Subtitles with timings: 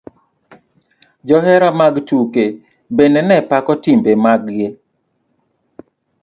[1.27, 2.45] Johera mag tuke
[2.95, 4.67] bende nepako timbe mag gi.